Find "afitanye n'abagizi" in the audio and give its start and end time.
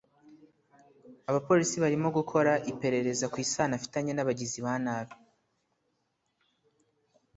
3.79-4.59